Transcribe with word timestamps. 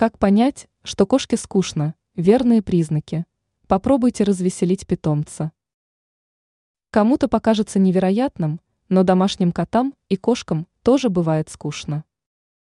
Как 0.00 0.18
понять, 0.18 0.66
что 0.82 1.04
кошке 1.04 1.36
скучно? 1.36 1.94
Верные 2.14 2.62
признаки. 2.62 3.26
Попробуйте 3.66 4.24
развеселить 4.24 4.86
питомца. 4.86 5.52
Кому-то 6.90 7.28
покажется 7.28 7.78
невероятным, 7.78 8.62
но 8.88 9.02
домашним 9.02 9.52
котам 9.52 9.94
и 10.08 10.16
кошкам 10.16 10.66
тоже 10.82 11.10
бывает 11.10 11.50
скучно. 11.50 12.04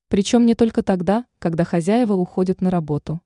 Причем 0.08 0.48
не 0.48 0.56
только 0.56 0.82
тогда, 0.82 1.28
когда 1.38 1.64
хозяева 1.64 2.14
уходят 2.14 2.60
на 2.60 2.72
работу. 2.72 3.22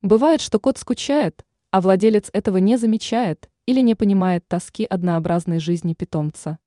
Бывает, 0.00 0.40
что 0.40 0.58
кот 0.58 0.78
скучает, 0.78 1.44
а 1.70 1.82
владелец 1.82 2.30
этого 2.32 2.56
не 2.56 2.78
замечает 2.78 3.50
или 3.66 3.80
не 3.80 3.94
понимает 3.94 4.48
тоски 4.48 4.86
однообразной 4.86 5.58
жизни 5.58 5.92
питомца. 5.92 6.58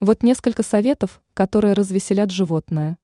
Вот 0.00 0.22
несколько 0.22 0.62
советов, 0.62 1.20
которые 1.34 1.72
развеселят 1.72 2.30
животное. 2.30 2.96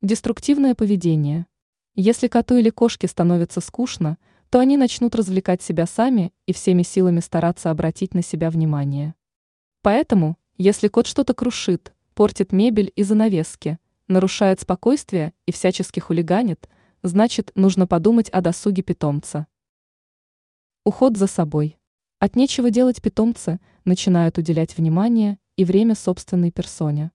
Деструктивное 0.00 0.74
поведение. 0.74 1.46
Если 1.98 2.28
коту 2.28 2.58
или 2.58 2.68
кошке 2.68 3.08
становится 3.08 3.62
скучно, 3.62 4.18
то 4.50 4.58
они 4.58 4.76
начнут 4.76 5.14
развлекать 5.14 5.62
себя 5.62 5.86
сами 5.86 6.30
и 6.44 6.52
всеми 6.52 6.82
силами 6.82 7.20
стараться 7.20 7.70
обратить 7.70 8.12
на 8.12 8.22
себя 8.22 8.50
внимание. 8.50 9.14
Поэтому, 9.80 10.36
если 10.58 10.88
кот 10.88 11.06
что-то 11.06 11.32
крушит, 11.32 11.94
портит 12.12 12.52
мебель 12.52 12.92
и 12.96 13.02
занавески, 13.02 13.78
нарушает 14.08 14.60
спокойствие 14.60 15.32
и 15.46 15.52
всячески 15.52 15.98
хулиганит, 15.98 16.68
значит, 17.02 17.50
нужно 17.54 17.86
подумать 17.86 18.28
о 18.28 18.42
досуге 18.42 18.82
питомца. 18.82 19.46
Уход 20.84 21.16
за 21.16 21.26
собой. 21.26 21.78
От 22.18 22.36
нечего 22.36 22.68
делать 22.68 23.00
питомцы 23.00 23.58
начинают 23.86 24.36
уделять 24.36 24.76
внимание 24.76 25.38
и 25.56 25.64
время 25.64 25.94
собственной 25.94 26.50
персоне. 26.50 27.10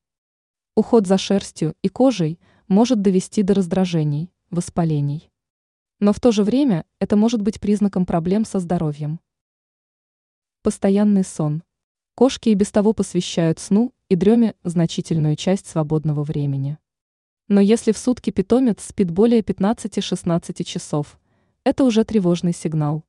Уход 0.76 1.06
за 1.06 1.20
шерстью 1.20 1.76
и 1.84 1.88
кожей 1.88 2.40
может 2.68 3.04
довести 3.04 3.44
до 3.44 3.54
раздражений, 3.54 4.32
воспалений. 4.52 5.32
Но 6.00 6.14
в 6.14 6.20
то 6.20 6.32
же 6.32 6.44
время 6.44 6.86
это 7.00 7.16
может 7.16 7.42
быть 7.42 7.60
признаком 7.60 8.06
проблем 8.06 8.46
со 8.46 8.60
здоровьем. 8.60 9.20
Постоянный 10.62 11.24
сон. 11.24 11.64
Кошки 12.14 12.50
и 12.50 12.54
без 12.54 12.72
того 12.72 12.94
посвящают 12.94 13.58
сну 13.60 13.94
и 14.10 14.16
дреме 14.16 14.56
значительную 14.64 15.36
часть 15.36 15.68
свободного 15.68 16.24
времени. 16.24 16.78
Но 17.48 17.62
если 17.62 17.92
в 17.92 17.98
сутки 17.98 18.30
питомец 18.30 18.84
спит 18.84 19.10
более 19.10 19.42
15-16 19.42 20.64
часов, 20.64 21.20
это 21.64 21.84
уже 21.84 22.04
тревожный 22.04 22.54
сигнал. 22.54 23.04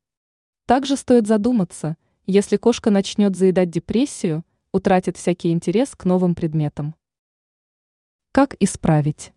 Также 0.67 0.97
стоит 0.97 1.27
задуматься, 1.27 1.97
если 2.27 2.57
кошка 2.57 2.91
начнет 2.91 3.37
заедать 3.37 3.71
депрессию, 3.71 4.45
утратит 4.73 5.17
всякий 5.17 5.51
интерес 5.51 5.95
к 5.95 6.05
новым 6.05 6.35
предметам. 6.35 6.95
Как 8.33 8.57
исправить? 8.61 9.33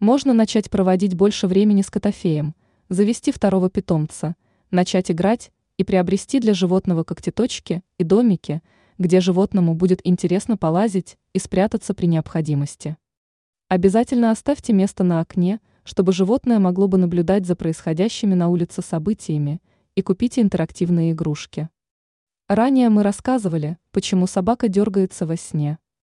Можно 0.00 0.32
начать 0.32 0.70
проводить 0.70 1.14
больше 1.14 1.46
времени 1.46 1.82
с 1.82 1.90
котофеем, 1.90 2.54
завести 2.88 3.32
второго 3.32 3.68
питомца, 3.68 4.34
начать 4.70 5.10
играть 5.10 5.52
и 5.76 5.84
приобрести 5.84 6.40
для 6.40 6.54
животного 6.54 7.04
когтеточки 7.04 7.82
и 7.98 8.04
домики, 8.04 8.62
где 8.96 9.20
животному 9.20 9.74
будет 9.74 10.00
интересно 10.02 10.56
полазить 10.56 11.18
и 11.34 11.38
спрятаться 11.38 11.92
при 11.92 12.06
необходимости. 12.06 12.96
Обязательно 13.68 14.30
оставьте 14.30 14.72
место 14.72 15.04
на 15.04 15.20
окне, 15.20 15.60
чтобы 15.84 16.14
животное 16.14 16.58
могло 16.58 16.88
бы 16.88 16.96
наблюдать 16.96 17.44
за 17.44 17.54
происходящими 17.54 18.32
на 18.32 18.48
улице 18.48 18.80
событиями, 18.80 19.60
и 19.96 20.00
купите 20.00 20.40
интерактивные 20.40 21.12
игрушки. 21.12 21.68
Ранее 22.48 22.88
мы 22.88 23.02
рассказывали, 23.02 23.76
почему 23.90 24.26
собака 24.26 24.68
дергается 24.68 25.26
во 25.26 25.36
сне. 25.36 25.78